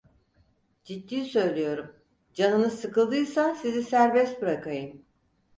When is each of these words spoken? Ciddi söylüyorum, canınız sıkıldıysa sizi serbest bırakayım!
Ciddi 0.83 1.25
söylüyorum, 1.25 1.95
canınız 2.33 2.79
sıkıldıysa 2.81 3.55
sizi 3.55 3.83
serbest 3.83 4.41
bırakayım! 4.41 5.05